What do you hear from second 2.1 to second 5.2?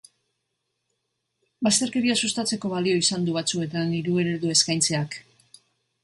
sustatzeko balio izan du, batzuetan, hiru eredu eskaintzea.